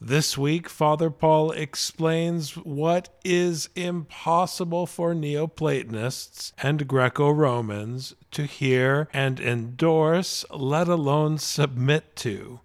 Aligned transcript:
This 0.00 0.36
week, 0.36 0.68
Father 0.68 1.08
Paul 1.08 1.52
explains 1.52 2.54
what 2.54 3.08
is 3.24 3.70
impossible 3.74 4.86
for 4.86 5.14
Neoplatonists 5.14 6.52
and 6.58 6.86
Greco 6.86 7.30
Romans 7.30 8.14
to 8.32 8.44
hear 8.44 9.08
and 9.14 9.40
endorse, 9.40 10.44
let 10.50 10.86
alone 10.86 11.38
submit 11.38 12.14
to. 12.16 12.60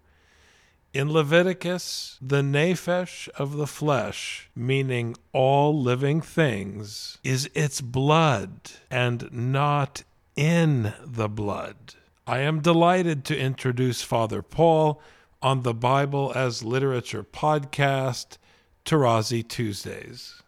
In 0.92 1.10
Leviticus, 1.10 2.18
the 2.20 2.42
nephesh 2.42 3.30
of 3.30 3.56
the 3.56 3.66
flesh, 3.66 4.50
meaning 4.54 5.16
all 5.32 5.80
living 5.80 6.20
things, 6.20 7.16
is 7.24 7.48
its 7.54 7.80
blood 7.80 8.72
and 8.90 9.32
not 9.32 10.02
in 10.36 10.92
the 11.02 11.30
blood. 11.30 11.94
I 12.26 12.40
am 12.40 12.60
delighted 12.60 13.24
to 13.24 13.38
introduce 13.38 14.02
Father 14.02 14.42
Paul 14.42 15.00
on 15.42 15.62
the 15.62 15.74
Bible 15.74 16.32
as 16.34 16.62
Literature 16.62 17.24
podcast, 17.24 18.38
Tarazi 18.84 19.46
Tuesdays. 19.46 20.40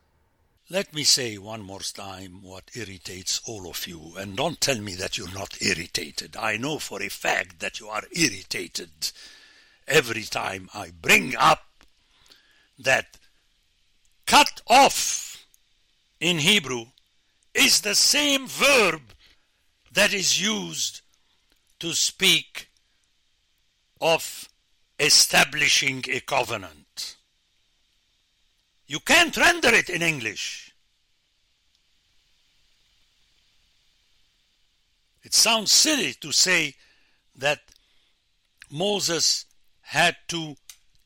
Let 0.71 0.95
me 0.95 1.05
say 1.05 1.37
one 1.37 1.63
more 1.63 1.81
time 1.81 2.41
what 2.43 2.71
irritates 2.75 3.41
all 3.47 3.69
of 3.69 3.87
you, 3.87 4.13
and 4.17 4.37
don't 4.37 4.61
tell 4.61 4.81
me 4.81 4.95
that 4.95 5.19
you're 5.19 5.35
not 5.35 5.61
irritated. 5.61 6.37
I 6.37 6.57
know 6.57 6.79
for 6.79 7.03
a 7.03 7.09
fact 7.09 7.61
that 7.61 7.81
you 7.81 7.89
are 7.89 8.05
irritated 8.13 8.91
every 9.87 10.23
time 10.23 10.71
I 10.73 10.91
bring 10.91 11.37
up 11.37 11.65
that 12.79 13.19
cut 14.27 14.63
off 14.69 15.45
in 16.21 16.39
Hebrew 16.39 16.87
is 17.53 17.81
the 17.81 17.95
same 17.95 18.47
verb 18.47 19.01
that 19.93 20.15
is 20.15 20.41
used 20.41 21.03
to 21.81 21.93
speak 21.93 22.69
of 24.01 24.49
establishing 24.99 26.05
a 26.09 26.21
covenant. 26.21 27.17
You 28.87 29.01
can't 29.01 29.37
render 29.37 29.75
it 29.75 29.91
in 29.91 30.03
English. 30.03 30.73
It 35.23 35.33
sounds 35.33 35.73
silly 35.73 36.15
to 36.21 36.33
say 36.33 36.75
that 37.37 37.61
Moses 38.71 39.47
had 39.81 40.17
to 40.29 40.57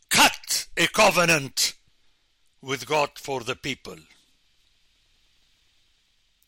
cut 0.09 0.67
a 0.77 0.87
covenant 0.89 1.75
with 2.61 2.87
God 2.87 3.11
for 3.17 3.41
the 3.41 3.55
people. 3.55 3.97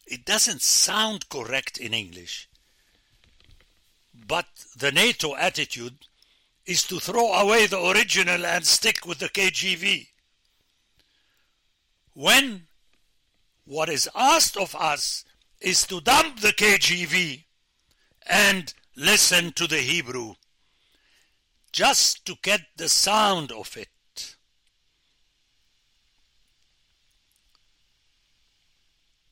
It 0.07 0.25
doesn't 0.25 0.63
sound 0.63 1.29
correct 1.29 1.79
in 1.79 1.95
English, 1.95 2.49
but 4.27 4.47
the 4.77 4.91
NATO 4.91 5.37
attitude 5.37 6.07
is 6.71 6.85
to 6.85 7.01
throw 7.01 7.33
away 7.33 7.67
the 7.67 7.85
original 7.85 8.47
and 8.47 8.65
stick 8.65 9.05
with 9.05 9.19
the 9.19 9.29
KJV. 9.29 10.07
When 12.15 12.69
what 13.65 13.89
is 13.89 14.09
asked 14.15 14.57
of 14.57 14.77
us 14.77 15.25
is 15.61 15.85
to 15.89 16.01
dump 16.01 16.39
the 16.39 16.53
KJV 16.53 17.43
and 18.25 18.73
listen 18.95 19.51
to 19.55 19.67
the 19.67 19.79
Hebrew 19.79 20.35
just 21.73 22.25
to 22.27 22.37
get 22.41 22.61
the 22.77 22.89
sound 22.89 23.51
of 23.51 23.77
it. 23.77 24.37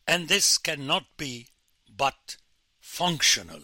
And 0.09 0.27
this 0.27 0.59
cannot 0.59 1.05
be 1.17 1.51
but 1.97 2.37
functional. 2.81 3.61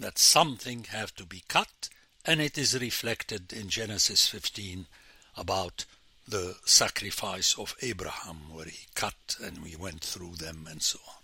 That 0.00 0.18
something 0.18 0.84
have 0.84 1.14
to 1.16 1.26
be 1.26 1.44
cut, 1.46 1.90
and 2.24 2.40
it 2.40 2.56
is 2.56 2.80
reflected 2.80 3.52
in 3.52 3.68
Genesis 3.68 4.26
15 4.26 4.86
about 5.36 5.84
the 6.26 6.56
sacrifice 6.64 7.54
of 7.58 7.76
Abraham, 7.82 8.50
where 8.50 8.64
he 8.64 8.86
cut 8.94 9.36
and 9.44 9.62
we 9.62 9.76
went 9.76 10.00
through 10.00 10.36
them 10.36 10.66
and 10.70 10.80
so 10.80 10.98
on. 11.06 11.22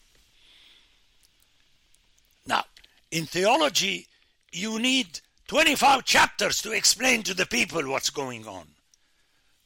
Now, 2.46 2.64
in 3.10 3.24
theology, 3.24 4.08
you 4.52 4.78
need 4.78 5.20
25 5.48 6.04
chapters 6.04 6.60
to 6.60 6.72
explain 6.72 7.22
to 7.22 7.32
the 7.32 7.46
people 7.46 7.88
what's 7.88 8.10
going 8.10 8.46
on. 8.46 8.66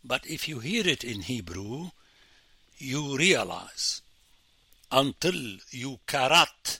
But 0.04 0.24
if 0.24 0.48
you 0.48 0.60
hear 0.60 0.86
it 0.86 1.02
in 1.02 1.22
Hebrew, 1.22 1.90
you 2.78 3.16
realize 3.16 4.02
until 4.92 5.58
you 5.70 5.98
karat 6.06 6.78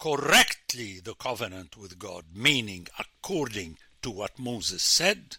correctly 0.00 1.00
the 1.00 1.14
covenant 1.14 1.76
with 1.76 1.98
God, 1.98 2.24
meaning 2.34 2.88
according 2.98 3.78
to 4.02 4.10
what 4.10 4.38
Moses 4.38 4.82
said, 4.82 5.36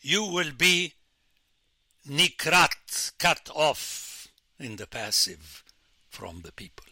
you 0.00 0.24
will 0.24 0.52
be 0.56 0.92
nikrat, 2.08 3.12
cut 3.18 3.50
off 3.54 4.28
in 4.58 4.76
the 4.76 4.86
passive 4.86 5.64
from 6.10 6.42
the 6.42 6.52
people. 6.52 6.84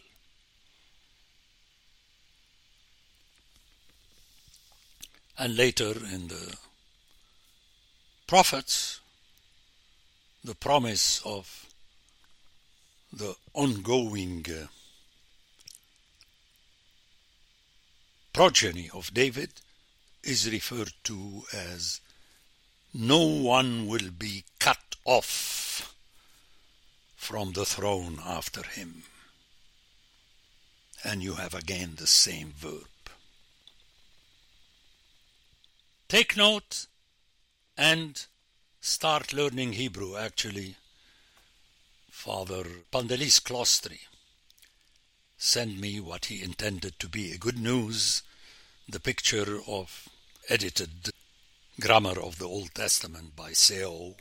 and 5.37 5.55
later 5.55 5.93
in 6.13 6.27
the 6.27 6.55
prophets, 8.27 9.01
the 10.43 10.55
promise 10.55 11.21
of 11.25 11.65
the 13.11 13.35
ongoing 13.53 14.45
uh, 14.49 14.67
progeny 18.35 18.89
of 18.93 19.13
David 19.13 19.49
is 20.21 20.51
referred 20.51 20.91
to 21.05 21.43
as 21.53 22.01
no 22.93 23.25
one 23.25 23.87
will 23.87 24.09
be 24.11 24.43
cut 24.59 24.97
off 25.05 25.95
from 27.15 27.53
the 27.53 27.63
throne 27.63 28.19
after 28.25 28.61
him. 28.63 29.03
And 31.01 31.23
you 31.23 31.35
have 31.35 31.53
again 31.53 31.93
the 31.95 32.07
same 32.07 32.51
verb. 32.57 32.89
Take 36.09 36.35
note 36.35 36.87
and 37.77 38.25
start 38.81 39.31
learning 39.31 39.73
Hebrew 39.73 40.17
actually. 40.17 40.75
Father 42.11 42.65
Pandelis 42.91 43.39
Klostri 43.39 43.99
sent 45.45 45.79
me 45.79 45.99
what 45.99 46.25
he 46.25 46.41
intended 46.41 46.97
to 46.97 47.07
be 47.07 47.31
a 47.31 47.37
good 47.37 47.57
news, 47.57 48.23
the 48.89 48.99
picture 48.99 49.59
of 49.67 50.09
edited 50.49 51.11
grammar 51.79 52.19
of 52.19 52.39
the 52.39 52.47
Old 52.47 52.73
Testament 52.73 53.35
by 53.35 53.51
Seow, 53.51 54.15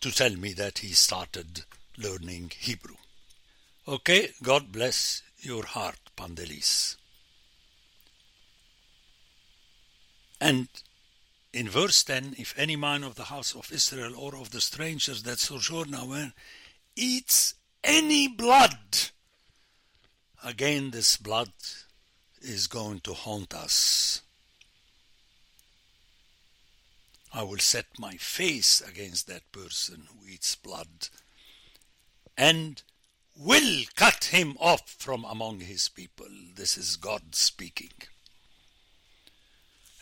to 0.00 0.10
tell 0.10 0.34
me 0.34 0.52
that 0.54 0.78
he 0.78 0.88
started 0.88 1.64
learning 1.96 2.50
Hebrew. 2.58 2.96
Okay, 3.86 4.30
God 4.42 4.72
bless 4.72 5.22
your 5.38 5.64
heart, 5.64 6.00
Pandelis. 6.16 6.96
And 10.40 10.66
in 11.52 11.68
verse 11.68 12.02
10, 12.02 12.34
if 12.36 12.52
any 12.58 12.74
man 12.74 13.04
of 13.04 13.14
the 13.14 13.24
house 13.24 13.54
of 13.54 13.70
Israel 13.72 14.14
or 14.18 14.34
of 14.34 14.50
the 14.50 14.60
strangers 14.60 15.22
that 15.22 15.38
sojourn 15.38 15.92
wherein 15.92 16.26
eh, 16.26 16.40
eats 16.96 17.54
any 17.84 18.28
blood, 18.28 19.03
again 20.54 20.92
this 20.92 21.16
blood 21.16 21.50
is 22.40 22.68
going 22.68 23.00
to 23.00 23.12
haunt 23.12 23.52
us. 23.52 24.22
I 27.32 27.42
will 27.42 27.58
set 27.58 27.86
my 27.98 28.14
face 28.18 28.80
against 28.80 29.26
that 29.26 29.50
person 29.50 30.06
who 30.06 30.28
eats 30.28 30.54
blood 30.54 31.08
and 32.38 32.80
will 33.36 33.82
cut 33.96 34.26
him 34.26 34.56
off 34.60 34.88
from 34.96 35.24
among 35.24 35.58
his 35.58 35.88
people. 35.88 36.30
This 36.54 36.78
is 36.78 36.94
God 36.94 37.34
speaking. 37.34 37.96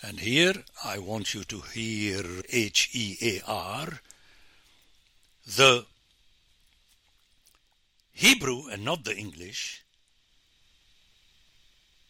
And 0.03 0.21
here 0.21 0.65
I 0.85 0.99
want 0.99 1.33
you 1.33 1.45
to 1.45 1.61
hear 1.61 2.25
H 2.51 2.91
E 2.93 3.17
A 3.23 3.51
R, 3.51 4.01
the 5.47 5.87
Hebrew 8.13 8.69
and 8.71 8.85
not 8.85 9.05
the 9.05 9.17
English, 9.17 9.83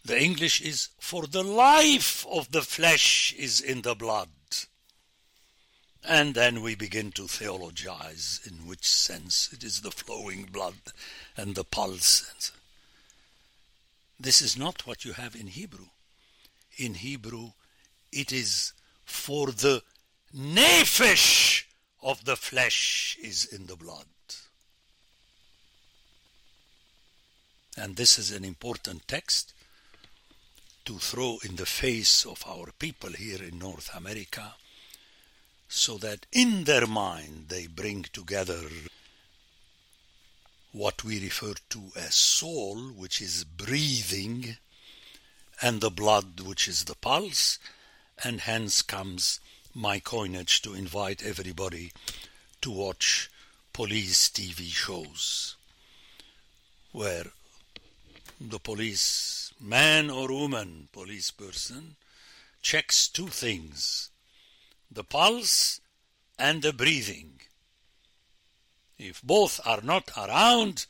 The 0.05 0.21
English 0.21 0.61
is 0.61 0.89
for 0.99 1.27
the 1.27 1.45
life 1.45 2.27
of 2.27 2.51
the 2.51 2.63
flesh 2.63 3.33
is 3.39 3.61
in 3.61 3.83
the 3.83 3.95
blood. 3.95 4.29
And 6.05 6.35
then 6.35 6.63
we 6.63 6.75
begin 6.75 7.13
to 7.13 7.29
theologize 7.29 8.41
in 8.45 8.67
which 8.67 8.89
sense 8.89 9.49
it 9.53 9.63
is 9.63 9.81
the 9.81 9.93
flowing 9.93 10.49
blood 10.51 10.75
and 11.37 11.55
the 11.55 11.63
pulse. 11.63 12.51
This 14.19 14.43
is 14.43 14.59
not 14.59 14.87
what 14.87 15.05
you 15.05 15.13
have 15.13 15.37
in 15.37 15.47
Hebrew. 15.47 15.87
In 16.77 16.95
Hebrew, 16.95 17.53
it 18.11 18.33
is 18.33 18.73
for 19.05 19.49
the 19.49 19.83
nephesh 20.37 21.65
of 22.03 22.25
the 22.25 22.37
flesh 22.37 23.17
is 23.23 23.45
in 23.45 23.67
the 23.67 23.77
blood. 23.77 24.07
And 27.77 27.97
this 27.97 28.19
is 28.19 28.33
an 28.33 28.45
important 28.45 29.07
text 29.07 29.55
to 30.85 30.99
throw 30.99 31.39
in 31.45 31.57
the 31.57 31.67
face 31.67 32.25
of 32.27 32.45
our 32.47 32.71
people 32.79 33.11
here 33.11 33.43
in 33.43 33.59
North 33.59 33.95
America 33.95 34.55
so 35.69 35.97
that 35.99 36.27
in 36.33 36.65
their 36.65 36.87
mind 36.87 37.47
they 37.49 37.67
bring 37.67 38.03
together 38.13 38.63
what 40.73 41.05
we 41.05 41.21
refer 41.21 41.55
to 41.71 41.93
as 41.97 42.15
soul, 42.15 42.77
which 42.97 43.21
is 43.21 43.45
breathing, 43.45 44.57
and 45.61 45.81
the 45.81 45.91
blood, 45.91 46.41
which 46.41 46.67
is 46.67 46.85
the 46.85 46.95
pulse, 46.95 47.59
and 48.25 48.41
hence 48.43 48.83
comes 48.83 49.41
my 49.75 49.99
coinage 49.99 50.63
to 50.63 50.75
invite 50.75 51.23
everybody 51.23 51.93
to 52.61 52.71
watch 52.71 53.31
police 53.73 54.29
TV 54.29 54.69
shows 54.69 55.57
where 56.93 57.25
the 58.51 58.59
police 58.59 59.53
man 59.61 60.11
or 60.11 60.29
woman 60.29 60.89
police 60.93 61.31
person 61.31 61.97
checks 62.61 63.09
two 63.09 63.29
things 63.29 64.11
the 64.91 65.05
pulse 65.05 65.81
and 66.39 66.61
the 66.61 66.73
breathing. 66.73 67.41
If 68.99 69.23
both 69.23 69.61
are 69.65 69.81
not 69.81 70.11
around 70.17 70.87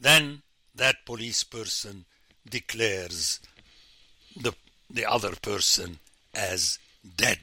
then 0.00 0.42
that 0.74 1.06
police 1.06 1.44
person 1.44 2.04
declares 2.48 3.40
the 4.36 4.52
the 4.90 5.06
other 5.06 5.34
person 5.36 6.00
as 6.34 6.78
dead. 7.16 7.38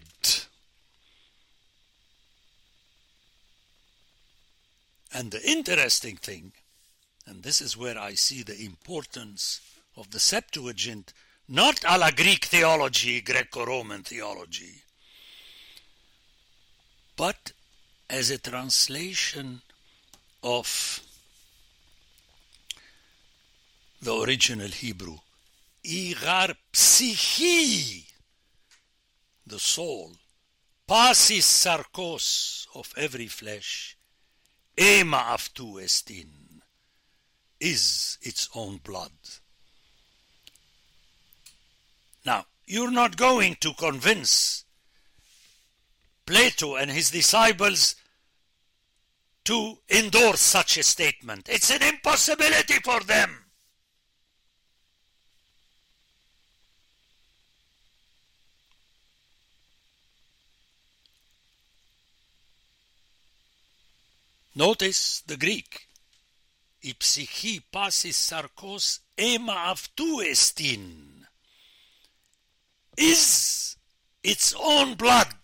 And 5.11 5.31
the 5.31 5.41
interesting 5.49 6.17
thing 6.17 6.51
and 7.29 7.43
this 7.43 7.61
is 7.61 7.77
where 7.77 7.97
I 7.97 8.15
see 8.15 8.41
the 8.41 8.59
importance 8.65 9.61
of 9.95 10.09
the 10.09 10.19
Septuagint, 10.19 11.13
not 11.47 11.79
a 11.87 11.95
la 11.97 12.09
Greek 12.09 12.45
theology, 12.45 13.21
Greco 13.21 13.65
Roman 13.65 14.01
theology, 14.01 14.81
but 17.15 17.51
as 18.09 18.31
a 18.31 18.39
translation 18.39 19.61
of 20.41 21.01
the 24.01 24.15
original 24.15 24.67
Hebrew. 24.67 25.17
Igar 25.85 26.55
psyche, 26.73 28.05
the 29.45 29.59
soul, 29.59 30.13
pasis 30.87 31.45
sarkos 31.45 32.65
of 32.73 32.91
every 32.97 33.27
flesh, 33.27 33.95
ema 34.77 35.17
aftu 35.17 35.79
estin 35.83 36.48
is 37.59 38.17
its 38.21 38.49
own 38.55 38.77
blood. 38.77 39.11
Now, 42.25 42.45
you're 42.65 42.91
not 42.91 43.17
going 43.17 43.55
to 43.61 43.73
convince 43.73 44.65
Plato 46.25 46.75
and 46.75 46.91
his 46.91 47.09
disciples 47.09 47.95
to 49.45 49.79
endorse 49.89 50.41
such 50.41 50.77
a 50.77 50.83
statement. 50.83 51.49
It's 51.49 51.71
an 51.71 51.81
impossibility 51.81 52.75
for 52.83 52.99
them. 52.99 53.45
Notice 64.55 65.21
the 65.25 65.37
Greek 65.37 65.88
η 66.78 66.94
ψυχή 66.96 67.64
πάσης 67.70 68.16
σαρκός 68.16 68.98
αίμα 69.14 69.54
αυτού 69.54 70.20
εστίν. 70.30 70.82
Is 72.96 73.76
its 74.22 74.54
own 74.54 74.94
blood 74.94 75.34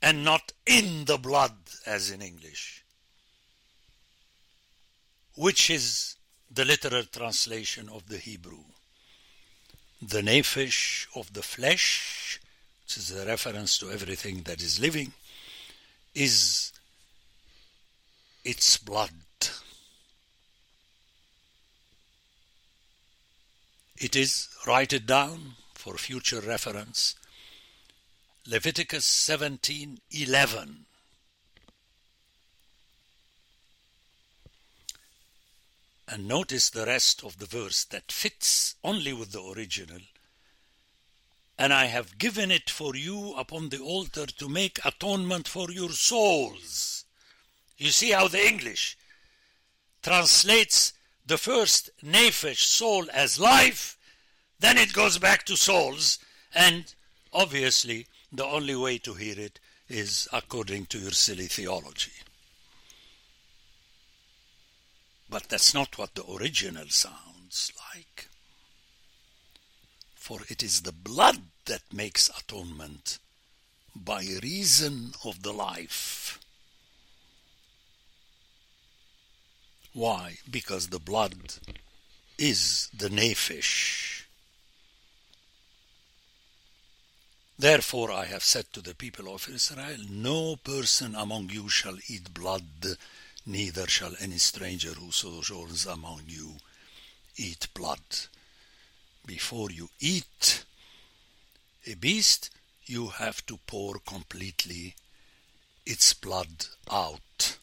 and 0.00 0.24
not 0.24 0.52
in 0.66 1.04
the 1.04 1.16
blood 1.16 1.56
as 1.86 2.10
in 2.10 2.20
English, 2.20 2.84
which 5.34 5.70
is 5.70 6.16
the 6.50 6.64
literal 6.64 7.04
translation 7.04 7.88
of 7.88 8.08
the 8.08 8.18
Hebrew. 8.18 8.64
The 10.02 10.22
nephesh 10.22 11.06
of 11.14 11.32
the 11.32 11.42
flesh, 11.42 12.40
which 12.84 12.96
is 12.96 13.12
a 13.12 13.24
reference 13.24 13.78
to 13.78 13.90
everything 13.90 14.42
that 14.42 14.60
is 14.60 14.80
living, 14.80 15.12
is 16.14 16.72
its 18.47 18.77
blood. 18.77 19.11
It 23.97 24.15
is, 24.15 24.47
write 24.65 24.93
it 24.93 25.05
down 25.05 25.55
for 25.73 25.97
future 25.97 26.39
reference, 26.39 27.15
Leviticus 28.45 29.05
17:11. 29.05 30.85
And 36.07 36.25
notice 36.25 36.69
the 36.69 36.85
rest 36.85 37.25
of 37.25 37.39
the 37.39 37.47
verse 37.47 37.83
that 37.83 38.13
fits 38.13 38.75
only 38.81 39.11
with 39.11 39.33
the 39.33 39.43
original. 39.43 40.03
And 41.57 41.73
I 41.73 41.87
have 41.87 42.17
given 42.17 42.49
it 42.51 42.69
for 42.69 42.95
you 42.95 43.33
upon 43.33 43.69
the 43.69 43.79
altar 43.79 44.25
to 44.25 44.47
make 44.47 44.79
atonement 44.85 45.49
for 45.49 45.69
your 45.69 45.91
souls. 45.91 46.96
You 47.77 47.91
see 47.91 48.11
how 48.11 48.27
the 48.27 48.45
English 48.45 48.97
translates 50.01 50.93
the 51.25 51.37
first 51.37 51.89
nephesh 52.03 52.63
soul 52.63 53.05
as 53.13 53.39
life, 53.39 53.97
then 54.59 54.77
it 54.77 54.93
goes 54.93 55.17
back 55.17 55.45
to 55.45 55.57
souls, 55.57 56.17
and 56.55 56.93
obviously 57.33 58.07
the 58.31 58.45
only 58.45 58.75
way 58.75 58.97
to 58.99 59.13
hear 59.13 59.37
it 59.37 59.59
is 59.89 60.27
according 60.33 60.85
to 60.87 60.99
your 60.99 61.11
silly 61.11 61.47
theology. 61.47 62.11
But 65.29 65.49
that's 65.49 65.73
not 65.73 65.97
what 65.97 66.15
the 66.15 66.25
original 66.25 66.87
sounds 66.87 67.71
like. 67.93 68.29
For 70.15 70.39
it 70.49 70.63
is 70.63 70.81
the 70.81 70.91
blood 70.91 71.41
that 71.65 71.81
makes 71.93 72.29
atonement 72.29 73.19
by 73.95 74.25
reason 74.41 75.11
of 75.23 75.43
the 75.43 75.53
life. 75.53 76.39
Why? 79.97 80.37
Because 80.47 80.89
the 80.89 80.99
blood 80.99 81.33
is 82.37 82.87
the 82.95 83.09
nephesh. 83.09 84.25
Therefore 87.57 88.11
I 88.11 88.25
have 88.25 88.43
said 88.43 88.65
to 88.73 88.81
the 88.81 88.93
people 88.93 89.33
of 89.33 89.49
Israel, 89.49 89.97
No 90.07 90.57
person 90.57 91.15
among 91.15 91.49
you 91.49 91.67
shall 91.67 91.97
eat 92.07 92.31
blood, 92.31 92.85
neither 93.47 93.87
shall 93.87 94.13
any 94.19 94.37
stranger 94.37 94.91
who 94.91 95.11
sojourns 95.11 95.87
among 95.87 96.21
you 96.27 96.57
eat 97.35 97.67
blood. 97.73 98.05
Before 99.25 99.71
you 99.71 99.89
eat 99.99 100.63
a 101.87 101.95
beast, 101.95 102.51
you 102.85 103.07
have 103.07 103.43
to 103.47 103.57
pour 103.65 103.97
completely 104.05 104.93
its 105.87 106.13
blood 106.13 106.67
out 106.91 107.57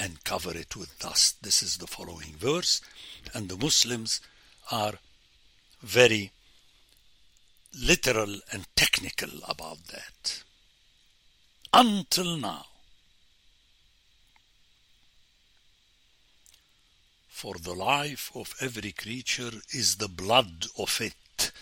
and 0.00 0.24
cover 0.24 0.56
it 0.56 0.74
with 0.74 0.98
dust. 0.98 1.42
This 1.42 1.62
is 1.62 1.76
the 1.76 1.86
following 1.86 2.34
verse, 2.38 2.80
and 3.34 3.48
the 3.50 3.56
Muslims 3.58 4.20
are 4.72 4.94
very 5.82 6.32
literal 7.78 8.40
and 8.50 8.66
technical 8.74 9.28
about 9.46 9.78
that. 9.88 10.42
Until 11.74 12.38
now. 12.38 12.64
For 17.28 17.54
the 17.54 17.74
life 17.74 18.30
of 18.34 18.54
every 18.60 18.92
creature 18.92 19.52
is 19.72 19.96
the 19.96 20.08
blood 20.08 20.66
of 20.78 20.98
it. 21.00 21.52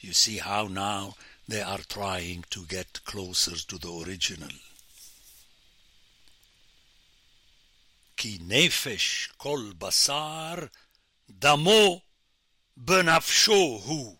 You 0.00 0.12
see 0.12 0.38
how 0.38 0.66
now 0.66 1.14
they 1.46 1.62
are 1.62 1.80
trying 1.88 2.44
to 2.50 2.64
get 2.66 3.04
closer 3.04 3.56
to 3.56 3.78
the 3.78 4.04
original. 4.04 4.50
כי 8.23 8.37
נפש 8.41 9.29
כל 9.37 9.71
בשר 9.77 10.67
damo 11.29 12.01
benafshohu. 12.77 14.17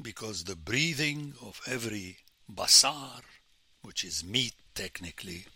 Because 0.00 0.44
the 0.44 0.56
breathing 0.56 1.34
of 1.40 1.60
every 1.66 2.18
basar, 2.48 3.22
which 3.82 4.04
is 4.04 4.22
meat 4.24 4.54
technically, 4.74 5.46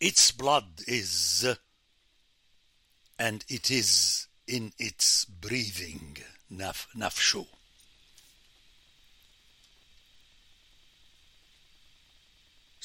its 0.00 0.32
blood 0.32 0.82
is, 0.86 1.46
and 3.18 3.44
it 3.48 3.70
is 3.70 4.26
in 4.46 4.72
its 4.78 5.24
breathing, 5.24 6.16
naf, 6.50 6.86
nafsho. 6.96 7.46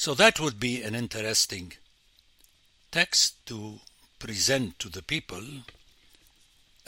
So 0.03 0.15
that 0.15 0.41
would 0.41 0.59
be 0.59 0.83
an 0.83 0.97
interesting 0.97 1.75
text 2.91 3.47
to 3.47 3.79
present 4.19 4.81
to 4.81 4.89
the 4.89 5.01
people 5.01 5.45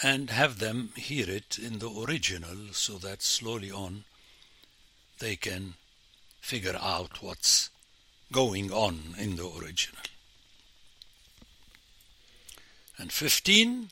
and 0.02 0.30
have 0.30 0.59
them 0.59 0.90
hear 0.97 1.30
it 1.30 1.56
in 1.56 1.78
the 1.78 1.88
original 1.88 2.73
so 2.73 2.99
that 2.99 3.23
slowly 3.23 3.71
on 3.71 4.02
they 5.21 5.37
can 5.37 5.75
figure 6.40 6.76
out 6.76 7.23
what's 7.23 7.71
going 8.33 8.73
on 8.73 9.14
in 9.16 9.37
the 9.37 9.49
original. 9.49 10.02
And 12.99 13.12
15 13.12 13.90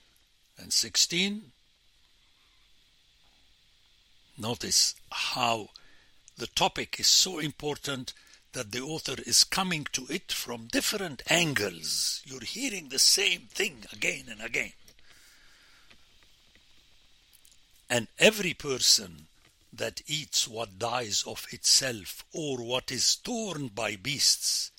and 0.58 0.72
16, 0.72 1.52
notice 4.36 4.96
how 5.12 5.68
the 6.36 6.48
topic 6.48 6.98
is 6.98 7.06
so 7.06 7.38
important 7.38 8.14
that 8.52 8.72
the 8.72 8.80
author 8.80 9.16
is 9.26 9.44
coming 9.44 9.86
to 9.92 10.06
it 10.08 10.32
from 10.32 10.68
different 10.68 11.22
angles. 11.28 12.22
You're 12.24 12.44
hearing 12.44 12.88
the 12.88 12.98
same 12.98 13.48
thing 13.50 13.84
again 13.92 14.24
and 14.28 14.40
again. 14.40 14.72
And 17.88 18.08
every 18.18 18.54
person 18.54 19.26
that 19.72 20.02
eats 20.06 20.46
what 20.46 20.78
dies 20.78 21.24
of 21.26 21.46
itself 21.50 22.24
or 22.32 22.58
what 22.58 22.90
is 22.90 23.16
torn 23.16 23.68
by 23.68 23.96
beasts, 23.96 24.70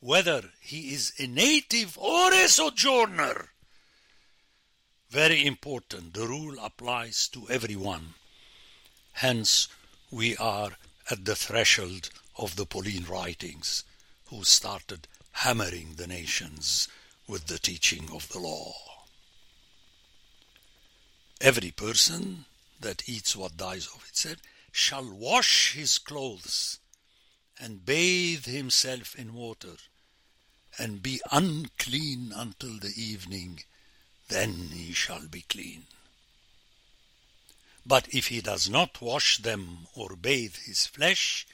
whether 0.00 0.50
he 0.60 0.92
is 0.92 1.12
a 1.18 1.26
native 1.26 1.98
or 1.98 2.32
a 2.32 2.48
sojourner, 2.48 3.50
very 5.10 5.46
important. 5.46 6.14
The 6.14 6.26
rule 6.26 6.56
applies 6.62 7.28
to 7.28 7.48
everyone. 7.48 8.14
Hence, 9.12 9.68
we 10.10 10.36
are 10.36 10.72
at 11.10 11.24
the 11.24 11.34
threshold 11.34 12.10
of 12.38 12.56
the 12.56 12.64
Pauline 12.64 13.04
writings, 13.04 13.84
who 14.26 14.44
started 14.44 15.08
hammering 15.32 15.94
the 15.96 16.06
nations 16.06 16.88
with 17.26 17.46
the 17.46 17.58
teaching 17.58 18.08
of 18.12 18.28
the 18.30 18.38
law. 18.38 18.74
Every 21.40 21.70
person 21.70 22.46
that 22.80 23.08
eats 23.08 23.36
what 23.36 23.56
dies 23.56 23.86
of 23.94 24.04
itself 24.08 24.38
shall 24.72 25.08
wash 25.10 25.72
his 25.72 25.98
clothes 25.98 26.78
and 27.60 27.84
bathe 27.84 28.46
himself 28.46 29.14
in 29.16 29.34
water 29.34 29.76
and 30.78 31.02
be 31.02 31.20
unclean 31.32 32.32
until 32.34 32.78
the 32.78 32.92
evening, 32.96 33.60
then 34.28 34.70
he 34.72 34.92
shall 34.92 35.26
be 35.26 35.42
clean. 35.42 35.84
But 37.84 38.08
if 38.14 38.28
he 38.28 38.40
does 38.40 38.68
not 38.68 39.00
wash 39.00 39.38
them 39.38 39.86
or 39.94 40.14
bathe 40.14 40.56
his 40.66 40.86
flesh, 40.86 41.46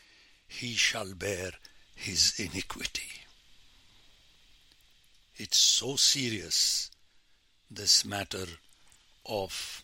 he 0.47 0.75
shall 0.75 1.15
bear 1.15 1.53
his 1.95 2.39
iniquity. 2.39 3.23
It's 5.37 5.59
so 5.59 5.97
serious, 5.97 6.91
this 7.71 8.05
matter 8.05 8.47
of 9.27 9.83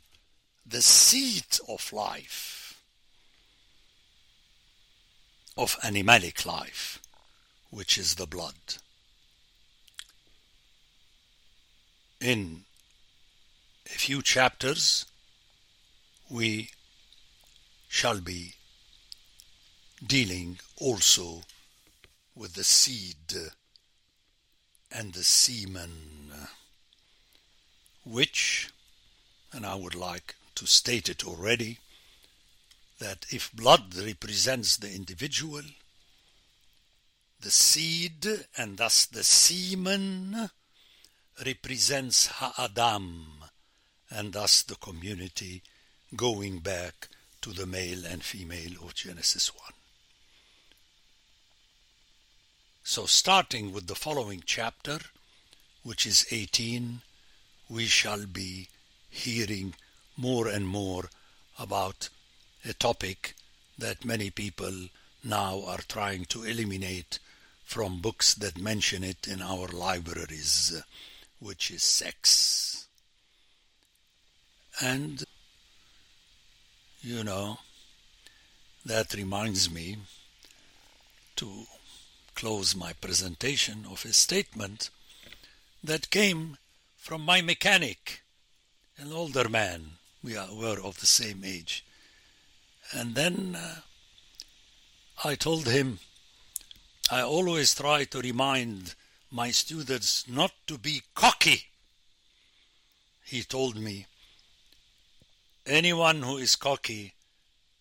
the 0.64 0.83
seed 0.83 1.59
of 1.69 1.93
life, 1.93 2.83
of 5.57 5.76
animalic 5.81 6.47
life, 6.47 7.00
which 7.71 7.99
is 7.99 8.14
the 8.14 8.26
blood. 8.26 8.55
In 12.21 12.64
a 13.87 13.99
few 13.99 14.23
chapters, 14.23 15.07
we 16.29 16.71
shall 17.88 18.21
be 18.21 18.55
dealing 20.04 20.59
also 20.78 21.42
with 22.35 22.54
the 22.54 22.64
seed 22.64 23.35
and 24.90 25.12
the 25.12 25.23
semen, 25.23 26.33
which, 28.04 28.71
and 29.52 29.66
I 29.66 29.75
would 29.75 29.95
like 29.95 30.35
to 30.57 30.66
state 30.66 31.09
it 31.09 31.26
already, 31.26 31.78
that 32.99 33.26
if 33.30 33.52
blood 33.52 33.95
represents 33.97 34.76
the 34.76 34.92
individual, 34.92 35.62
the 37.40 37.50
seed 37.50 38.26
and 38.57 38.76
thus 38.76 39.07
the 39.07 39.25
semen 39.25 40.50
represents 41.45 42.26
Ha'adam 42.26 43.45
and 44.11 44.33
thus 44.33 44.62
the 44.62 44.75
community 44.76 45.62
going 46.14 46.59
back 46.59 47.09
to 47.40 47.52
the 47.52 47.66
male 47.66 48.04
and 48.04 48.23
female 48.23 48.73
of 48.83 48.95
Genesis 48.95 49.54
1. 49.54 49.79
So, 52.90 53.06
starting 53.06 53.73
with 53.73 53.87
the 53.87 53.94
following 53.94 54.42
chapter, 54.44 54.99
which 55.85 56.04
is 56.04 56.26
18, 56.32 57.02
we 57.68 57.87
shall 57.87 58.26
be 58.26 58.66
hearing 59.09 59.76
more 60.16 60.49
and 60.49 60.66
more 60.66 61.09
about 61.56 62.09
a 62.64 62.73
topic 62.73 63.37
that 63.78 64.04
many 64.04 64.28
people 64.30 64.88
now 65.23 65.62
are 65.68 65.82
trying 65.87 66.25
to 66.30 66.42
eliminate 66.42 67.20
from 67.64 68.00
books 68.00 68.35
that 68.35 68.59
mention 68.59 69.04
it 69.04 69.28
in 69.28 69.40
our 69.40 69.68
libraries, 69.68 70.82
which 71.38 71.70
is 71.70 71.85
sex. 71.85 72.88
And, 74.82 75.23
you 77.02 77.23
know, 77.23 77.61
that 78.85 79.14
reminds 79.14 79.70
me 79.70 79.99
to 81.37 81.66
close 82.40 82.75
my 82.75 82.94
presentation 82.94 83.85
of 83.90 84.02
a 84.06 84.14
statement 84.14 84.88
that 85.85 86.09
came 86.09 86.56
from 86.97 87.20
my 87.20 87.42
mechanic, 87.42 88.23
an 88.97 89.12
older 89.12 89.47
man. 89.47 89.82
We 90.25 90.38
are, 90.38 90.49
were 90.50 90.80
of 90.80 91.00
the 91.00 91.06
same 91.06 91.42
age. 91.44 91.85
And 92.92 93.14
then 93.14 93.59
uh, 93.61 93.80
I 95.23 95.35
told 95.35 95.66
him 95.66 95.99
I 97.11 97.20
always 97.20 97.75
try 97.75 98.04
to 98.04 98.23
remind 98.23 98.94
my 99.30 99.50
students 99.50 100.26
not 100.26 100.52
to 100.66 100.78
be 100.78 101.02
cocky. 101.14 101.64
He 103.23 103.42
told 103.42 103.76
me, 103.76 104.06
anyone 105.66 106.23
who 106.23 106.38
is 106.38 106.56
cocky, 106.56 107.12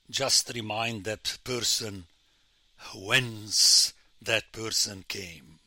just 0.09 0.53
remind 0.53 1.05
that 1.05 1.37
person 1.45 2.07
whence 2.93 3.93
that 4.21 4.51
person 4.51 5.03
came. 5.07 5.59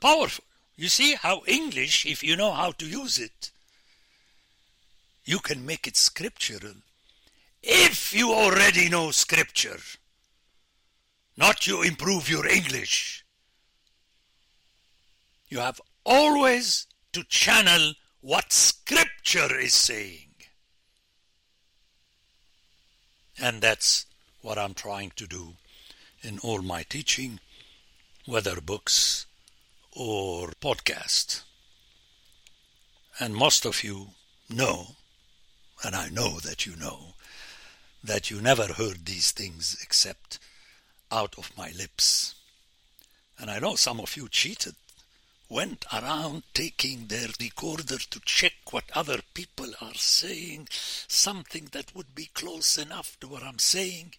Powerful. 0.00 0.44
You 0.76 0.88
see 0.88 1.14
how 1.14 1.42
English, 1.46 2.06
if 2.06 2.22
you 2.22 2.36
know 2.36 2.52
how 2.52 2.72
to 2.72 2.86
use 2.86 3.18
it, 3.18 3.50
you 5.24 5.38
can 5.38 5.66
make 5.66 5.86
it 5.86 5.96
scriptural. 5.96 6.74
If 7.62 8.14
you 8.14 8.32
already 8.32 8.88
know 8.88 9.10
scripture, 9.10 9.78
not 11.36 11.66
you 11.66 11.82
improve 11.82 12.28
your 12.28 12.46
English. 12.46 13.24
You 15.48 15.58
have 15.58 15.80
always 16.04 16.86
to 17.12 17.24
channel 17.24 17.92
what 18.20 18.52
scripture 18.52 19.54
is 19.58 19.74
saying. 19.74 20.28
And 23.38 23.60
that's 23.60 24.06
what 24.42 24.58
I'm 24.58 24.74
trying 24.74 25.12
to 25.16 25.26
do 25.26 25.54
in 26.22 26.38
all 26.40 26.62
my 26.62 26.82
teaching, 26.82 27.40
whether 28.26 28.60
books 28.60 29.26
or 29.92 30.48
podcast. 30.60 31.42
And 33.18 33.34
most 33.34 33.64
of 33.64 33.82
you 33.82 34.08
know, 34.48 34.96
and 35.84 35.94
I 35.94 36.08
know 36.08 36.38
that 36.40 36.66
you 36.66 36.76
know, 36.76 37.14
that 38.02 38.30
you 38.30 38.40
never 38.40 38.66
heard 38.72 39.04
these 39.04 39.30
things 39.32 39.76
except 39.82 40.38
out 41.10 41.36
of 41.38 41.56
my 41.56 41.70
lips. 41.76 42.34
And 43.38 43.50
I 43.50 43.58
know 43.58 43.74
some 43.74 44.00
of 44.00 44.16
you 44.16 44.28
cheated, 44.28 44.74
went 45.48 45.84
around 45.92 46.44
taking 46.54 47.06
their 47.06 47.28
recorder 47.40 47.98
to 47.98 48.20
check 48.24 48.52
what 48.70 48.84
other 48.94 49.20
people 49.34 49.72
are 49.80 49.94
saying, 49.94 50.68
something 50.70 51.68
that 51.72 51.94
would 51.94 52.14
be 52.14 52.30
close 52.32 52.78
enough 52.78 53.18
to 53.20 53.26
what 53.26 53.42
I'm 53.42 53.58
saying, 53.58 54.14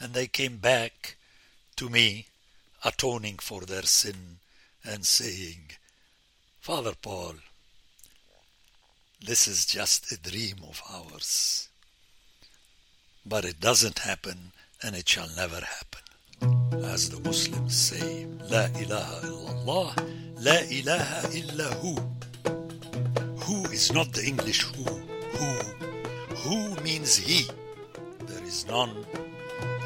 and 0.00 0.14
they 0.14 0.26
came 0.26 0.56
back 0.56 1.16
to 1.76 1.88
me 1.88 2.26
atoning 2.84 3.38
for 3.38 3.62
their 3.62 3.82
sin 3.82 4.38
and 4.84 5.04
saying, 5.04 5.72
Father 6.60 6.92
Paul, 7.00 7.34
this 9.24 9.48
is 9.48 9.66
just 9.66 10.12
a 10.12 10.18
dream 10.18 10.56
of 10.68 10.82
ours. 10.90 11.68
But 13.26 13.44
it 13.44 13.60
doesn't 13.60 14.00
happen 14.00 14.52
and 14.82 14.94
it 14.94 15.08
shall 15.08 15.28
never 15.36 15.60
happen. 15.60 16.84
As 16.84 17.10
the 17.10 17.20
Muslims 17.20 17.76
say, 17.76 18.26
La 18.48 18.66
ilaha 18.78 19.26
illallah, 19.26 19.88
La 20.40 20.58
ilaha 20.70 21.36
illa 21.36 21.74
hu. 21.82 21.96
Who 23.44 23.64
is 23.70 23.92
not 23.92 24.12
the 24.12 24.24
English 24.24 24.62
who. 24.62 24.84
Who. 24.84 25.52
Who 26.36 26.82
means 26.82 27.16
he. 27.16 27.50
There 28.26 28.44
is 28.44 28.66
none 28.66 29.04